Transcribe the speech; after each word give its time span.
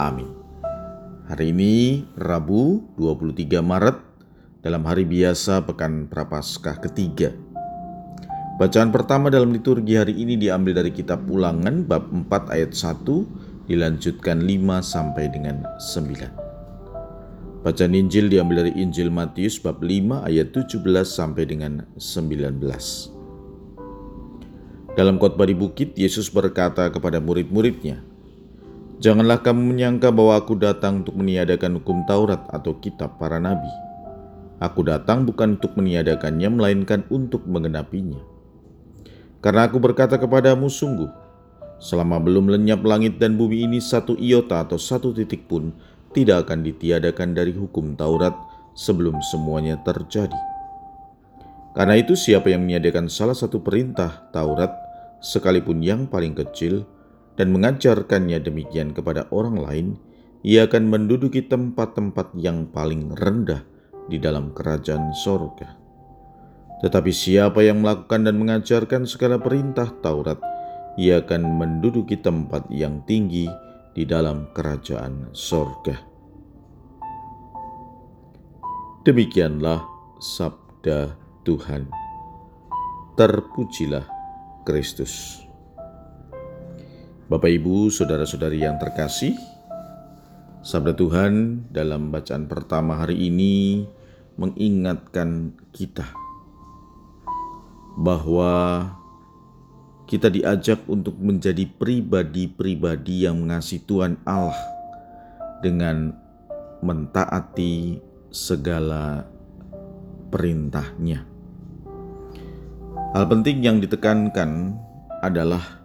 Amin. 0.00 0.32
Hari 1.28 1.52
ini 1.52 2.08
Rabu 2.16 2.88
23 2.96 3.60
Maret 3.60 4.00
dalam 4.64 4.80
hari 4.88 5.04
biasa 5.04 5.68
Pekan 5.68 6.08
Prapaskah 6.08 6.80
ketiga. 6.80 7.36
Bacaan 8.56 8.88
pertama 8.88 9.28
dalam 9.28 9.52
liturgi 9.52 10.00
hari 10.00 10.16
ini 10.16 10.40
diambil 10.40 10.80
dari 10.80 10.88
kitab 10.96 11.28
Ulangan 11.28 11.84
bab 11.84 12.08
4 12.08 12.48
ayat 12.48 12.72
1 12.72 13.68
dilanjutkan 13.68 14.40
5 14.40 14.80
sampai 14.80 15.28
dengan 15.28 15.68
9. 15.76 17.60
Bacaan 17.60 17.92
Injil 17.92 18.32
diambil 18.32 18.64
dari 18.64 18.72
Injil 18.80 19.12
Matius 19.12 19.60
bab 19.60 19.84
5 19.84 20.24
ayat 20.24 20.48
17 20.56 20.80
sampai 21.04 21.44
dengan 21.44 21.84
19. 22.00 22.56
Dalam 24.96 25.20
khotbah 25.20 25.44
di 25.44 25.52
bukit, 25.52 25.92
Yesus 25.92 26.32
berkata 26.32 26.88
kepada 26.88 27.20
murid-muridnya, 27.20 28.09
Janganlah 29.00 29.40
kamu 29.40 29.72
menyangka 29.72 30.12
bahwa 30.12 30.36
aku 30.36 30.60
datang 30.60 31.00
untuk 31.00 31.16
meniadakan 31.16 31.80
hukum 31.80 32.04
Taurat 32.04 32.44
atau 32.52 32.76
kitab 32.84 33.16
para 33.16 33.40
nabi. 33.40 33.72
Aku 34.60 34.84
datang 34.84 35.24
bukan 35.24 35.56
untuk 35.56 35.72
meniadakannya, 35.80 36.52
melainkan 36.52 37.08
untuk 37.08 37.48
mengenapinya. 37.48 38.20
Karena 39.40 39.64
aku 39.64 39.80
berkata 39.80 40.20
kepadamu 40.20 40.68
sungguh, 40.68 41.08
Selama 41.80 42.20
belum 42.20 42.52
lenyap 42.52 42.84
langit 42.84 43.16
dan 43.16 43.40
bumi 43.40 43.64
ini 43.64 43.80
satu 43.80 44.12
iota 44.20 44.60
atau 44.60 44.76
satu 44.76 45.16
titik 45.16 45.48
pun 45.48 45.72
tidak 46.12 46.44
akan 46.44 46.60
ditiadakan 46.60 47.32
dari 47.32 47.56
hukum 47.56 47.96
Taurat 47.96 48.36
sebelum 48.76 49.16
semuanya 49.24 49.80
terjadi. 49.80 50.36
Karena 51.72 51.96
itu 51.96 52.12
siapa 52.20 52.52
yang 52.52 52.68
meniadakan 52.68 53.08
salah 53.08 53.32
satu 53.32 53.64
perintah 53.64 54.28
Taurat 54.28 54.68
sekalipun 55.24 55.80
yang 55.80 56.04
paling 56.04 56.36
kecil 56.36 56.84
dan 57.40 57.56
mengajarkannya 57.56 58.36
demikian 58.44 58.92
kepada 58.92 59.24
orang 59.32 59.56
lain, 59.56 59.88
ia 60.44 60.68
akan 60.68 60.92
menduduki 60.92 61.40
tempat-tempat 61.40 62.36
yang 62.36 62.68
paling 62.68 63.16
rendah 63.16 63.64
di 64.12 64.20
dalam 64.20 64.52
kerajaan 64.52 65.16
sorga. 65.16 65.80
Tetapi 66.84 67.08
siapa 67.08 67.64
yang 67.64 67.80
melakukan 67.80 68.28
dan 68.28 68.36
mengajarkan 68.36 69.08
segala 69.08 69.40
perintah 69.40 69.88
Taurat, 70.04 70.36
ia 71.00 71.24
akan 71.24 71.56
menduduki 71.56 72.20
tempat 72.20 72.68
yang 72.68 73.00
tinggi 73.08 73.48
di 73.96 74.04
dalam 74.04 74.52
kerajaan 74.52 75.32
sorga. 75.32 75.96
Demikianlah 79.00 79.80
sabda 80.20 81.16
Tuhan. 81.48 81.88
Terpujilah 83.16 84.04
Kristus. 84.68 85.49
Bapak, 87.30 87.46
Ibu, 87.46 87.94
saudara-saudari 87.94 88.66
yang 88.66 88.74
terkasih, 88.82 89.38
sabda 90.66 90.98
Tuhan 90.98 91.62
dalam 91.70 92.10
bacaan 92.10 92.50
pertama 92.50 92.98
hari 92.98 93.30
ini 93.30 93.86
mengingatkan 94.34 95.54
kita 95.70 96.10
bahwa 97.94 98.82
kita 100.10 100.26
diajak 100.26 100.82
untuk 100.90 101.22
menjadi 101.22 101.70
pribadi-pribadi 101.70 103.30
yang 103.30 103.46
mengasihi 103.46 103.86
Tuhan 103.86 104.18
Allah 104.26 104.58
dengan 105.62 106.10
mentaati 106.82 108.02
segala 108.34 109.22
perintahnya. 110.34 111.22
Hal 113.14 113.24
penting 113.30 113.62
yang 113.62 113.78
ditekankan 113.78 114.74
adalah 115.22 115.79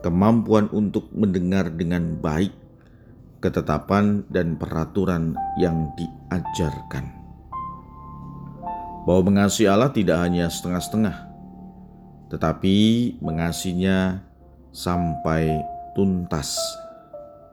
kemampuan 0.00 0.70
untuk 0.70 1.10
mendengar 1.14 1.70
dengan 1.74 2.18
baik 2.18 2.54
ketetapan 3.38 4.26
dan 4.30 4.58
peraturan 4.58 5.38
yang 5.58 5.94
diajarkan. 5.94 7.14
Bahwa 9.06 9.22
mengasihi 9.30 9.70
Allah 9.70 9.94
tidak 9.94 10.18
hanya 10.20 10.50
setengah-setengah, 10.50 11.16
tetapi 12.28 12.76
mengasihinya 13.22 14.20
sampai 14.74 15.62
tuntas, 15.96 16.58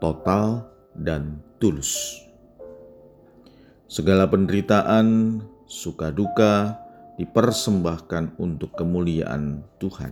total, 0.04 0.68
dan 0.98 1.40
tulus. 1.62 2.20
Segala 3.86 4.28
penderitaan, 4.28 5.40
suka 5.70 6.12
duka 6.12 6.82
dipersembahkan 7.16 8.36
untuk 8.36 8.76
kemuliaan 8.76 9.64
Tuhan. 9.80 10.12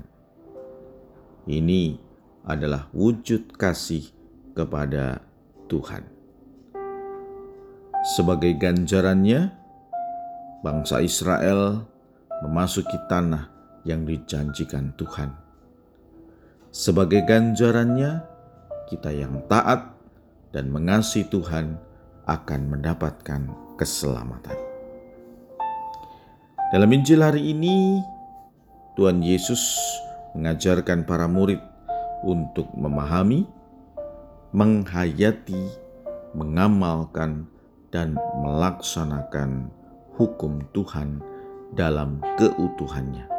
Ini 1.43 2.12
adalah 2.43 2.91
wujud 2.91 3.55
kasih 3.55 4.11
kepada 4.51 5.23
Tuhan. 5.71 6.03
Sebagai 8.03 8.51
ganjarannya, 8.59 9.55
bangsa 10.59 10.99
Israel 10.99 11.87
memasuki 12.43 12.99
tanah 13.07 13.47
yang 13.87 14.03
dijanjikan 14.03 14.91
Tuhan. 14.99 15.31
Sebagai 16.67 17.23
ganjarannya, 17.23 18.27
kita 18.91 19.07
yang 19.15 19.39
taat 19.47 19.95
dan 20.51 20.67
mengasihi 20.67 21.31
Tuhan 21.31 21.79
akan 22.27 22.61
mendapatkan 22.75 23.41
keselamatan. 23.79 24.59
Dalam 26.75 26.89
Injil 26.91 27.23
hari 27.23 27.55
ini, 27.55 28.03
Tuhan 28.99 29.23
Yesus 29.23 29.79
mengajarkan 30.35 31.05
para 31.07 31.29
murid 31.29 31.61
untuk 32.23 32.71
memahami, 32.73 33.45
menghayati, 34.55 35.69
mengamalkan, 36.33 37.45
dan 37.93 38.17
melaksanakan 38.41 39.69
hukum 40.17 40.65
Tuhan 40.73 41.21
dalam 41.77 42.17
keutuhannya. 42.41 43.29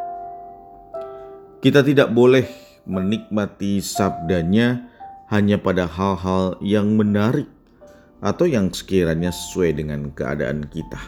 Kita 1.59 1.83
tidak 1.83 2.15
boleh 2.15 2.47
menikmati 2.87 3.81
sabdanya 3.81 4.87
hanya 5.33 5.59
pada 5.59 5.89
hal-hal 5.89 6.61
yang 6.61 6.95
menarik 6.95 7.49
atau 8.21 8.45
yang 8.47 8.71
sekiranya 8.71 9.33
sesuai 9.33 9.75
dengan 9.75 10.12
keadaan 10.12 10.69
kita. 10.69 11.01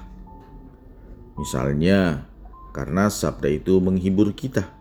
Misalnya, 1.36 2.24
karena 2.72 3.12
sabda 3.12 3.48
itu 3.52 3.80
menghibur 3.80 4.32
kita. 4.32 4.75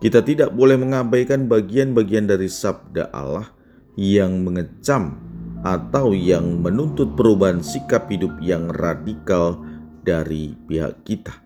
Kita 0.00 0.24
tidak 0.24 0.56
boleh 0.56 0.80
mengabaikan 0.80 1.44
bagian-bagian 1.44 2.24
dari 2.24 2.48
sabda 2.48 3.12
Allah 3.12 3.52
yang 4.00 4.40
mengecam 4.40 5.20
atau 5.60 6.16
yang 6.16 6.64
menuntut 6.64 7.12
perubahan 7.12 7.60
sikap 7.60 8.08
hidup 8.08 8.40
yang 8.40 8.72
radikal 8.72 9.60
dari 10.00 10.56
pihak 10.56 11.04
kita. 11.04 11.36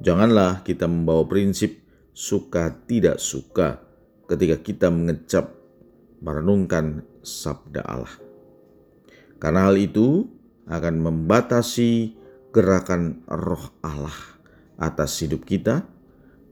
Janganlah 0.00 0.64
kita 0.64 0.88
membawa 0.88 1.28
prinsip 1.28 1.84
suka 2.16 2.72
tidak 2.88 3.20
suka 3.20 3.84
ketika 4.24 4.56
kita 4.64 4.88
mengecap 4.88 5.52
merenungkan 6.24 7.04
sabda 7.20 7.84
Allah. 7.84 8.16
Karena 9.36 9.68
hal 9.68 9.76
itu 9.76 10.24
akan 10.72 11.04
membatasi 11.04 12.16
gerakan 12.48 13.20
roh 13.28 13.76
Allah 13.84 14.16
atas 14.80 15.20
hidup 15.20 15.44
kita 15.44 15.84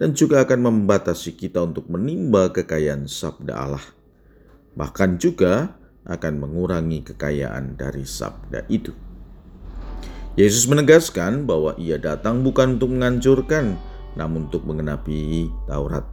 dan 0.01 0.17
juga 0.17 0.49
akan 0.49 0.65
membatasi 0.65 1.37
kita 1.37 1.61
untuk 1.61 1.93
menimba 1.93 2.49
kekayaan 2.49 3.05
sabda 3.05 3.53
Allah. 3.53 3.85
Bahkan 4.73 5.21
juga 5.21 5.77
akan 6.09 6.41
mengurangi 6.41 7.05
kekayaan 7.05 7.77
dari 7.77 8.09
sabda 8.09 8.65
itu. 8.73 8.97
Yesus 10.41 10.65
menegaskan 10.65 11.45
bahwa 11.45 11.77
ia 11.77 12.01
datang 12.01 12.41
bukan 12.41 12.81
untuk 12.81 12.97
menghancurkan, 12.97 13.77
namun 14.17 14.49
untuk 14.49 14.65
mengenapi 14.65 15.53
Taurat. 15.69 16.09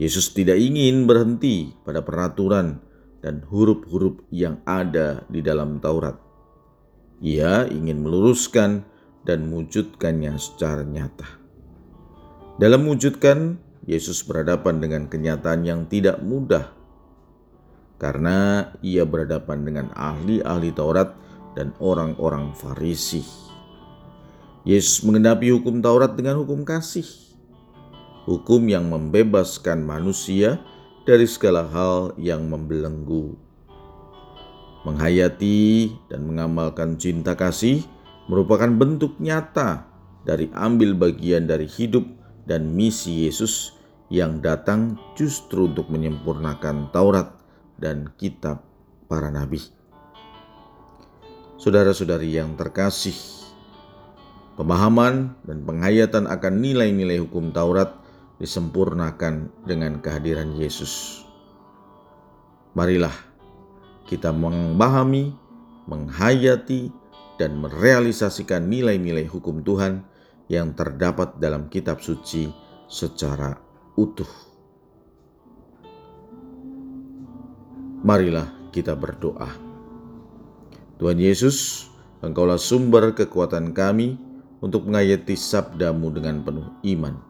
Yesus 0.00 0.32
tidak 0.32 0.56
ingin 0.56 1.04
berhenti 1.04 1.76
pada 1.84 2.00
peraturan 2.00 2.80
dan 3.20 3.44
huruf-huruf 3.52 4.24
yang 4.32 4.64
ada 4.64 5.28
di 5.28 5.44
dalam 5.44 5.76
Taurat. 5.76 6.16
Ia 7.20 7.68
ingin 7.68 8.00
meluruskan 8.00 8.88
dan 9.28 9.44
mewujudkannya 9.52 10.40
secara 10.40 10.80
nyata. 10.82 11.43
Dalam 12.54 12.86
mewujudkan, 12.86 13.58
Yesus 13.82 14.22
berhadapan 14.22 14.78
dengan 14.78 15.10
kenyataan 15.10 15.66
yang 15.66 15.90
tidak 15.90 16.22
mudah, 16.22 16.70
karena 17.98 18.70
ia 18.78 19.02
berhadapan 19.02 19.66
dengan 19.66 19.86
ahli-ahli 19.98 20.70
Taurat 20.70 21.18
dan 21.58 21.74
orang-orang 21.82 22.54
Farisi. 22.54 23.26
Yesus 24.62 25.02
mengendapi 25.02 25.50
hukum 25.50 25.82
Taurat 25.82 26.14
dengan 26.14 26.38
hukum 26.46 26.62
kasih, 26.62 27.02
hukum 28.22 28.70
yang 28.70 28.86
membebaskan 28.86 29.82
manusia 29.82 30.62
dari 31.02 31.26
segala 31.26 31.66
hal 31.66 32.14
yang 32.22 32.46
membelenggu. 32.46 33.34
Menghayati 34.86 35.90
dan 36.06 36.22
mengamalkan 36.22 37.02
cinta 37.02 37.34
kasih 37.34 37.82
merupakan 38.30 38.70
bentuk 38.70 39.18
nyata 39.18 39.90
dari 40.22 40.54
ambil 40.54 40.94
bagian 40.94 41.50
dari 41.50 41.66
hidup 41.66 42.23
dan 42.44 42.72
misi 42.72 43.24
Yesus 43.24 43.76
yang 44.12 44.44
datang 44.44 45.00
justru 45.16 45.68
untuk 45.68 45.88
menyempurnakan 45.88 46.92
Taurat 46.92 47.32
dan 47.80 48.12
kitab 48.20 48.62
para 49.08 49.32
nabi. 49.32 49.60
Saudara-saudari 51.56 52.36
yang 52.36 52.54
terkasih, 52.60 53.16
pemahaman 54.60 55.32
dan 55.48 55.64
penghayatan 55.64 56.28
akan 56.28 56.54
nilai-nilai 56.60 57.24
hukum 57.24 57.50
Taurat 57.50 57.96
disempurnakan 58.36 59.48
dengan 59.64 60.02
kehadiran 60.04 60.52
Yesus. 60.58 61.24
Marilah 62.74 63.14
kita 64.04 64.34
memahami, 64.34 65.32
menghayati, 65.88 66.92
dan 67.34 67.58
merealisasikan 67.58 68.70
nilai-nilai 68.70 69.26
hukum 69.26 69.66
Tuhan 69.66 70.06
yang 70.50 70.76
terdapat 70.76 71.40
dalam 71.40 71.72
kitab 71.72 72.00
suci 72.04 72.48
secara 72.90 73.56
utuh. 73.96 74.28
Marilah 78.04 78.68
kita 78.68 78.92
berdoa. 78.92 79.48
Tuhan 81.00 81.16
Yesus, 81.16 81.88
Engkaulah 82.24 82.56
sumber 82.56 83.12
kekuatan 83.12 83.76
kami 83.76 84.16
untuk 84.64 84.88
menghayati 84.88 85.36
sabdamu 85.36 86.08
dengan 86.08 86.40
penuh 86.40 86.72
iman. 86.96 87.20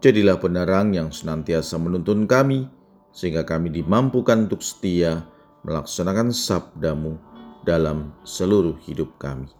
Jadilah 0.00 0.40
penerang 0.40 0.96
yang 0.96 1.12
senantiasa 1.12 1.76
menuntun 1.76 2.24
kami, 2.24 2.64
sehingga 3.12 3.44
kami 3.44 3.68
dimampukan 3.68 4.48
untuk 4.48 4.64
setia 4.64 5.28
melaksanakan 5.60 6.32
sabdamu 6.32 7.20
dalam 7.68 8.16
seluruh 8.24 8.80
hidup 8.80 9.12
kami. 9.20 9.59